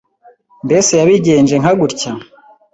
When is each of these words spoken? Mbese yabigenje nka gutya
Mbese 0.65 0.91
yabigenje 0.99 1.55
nka 1.61 1.71
gutya 1.79 2.11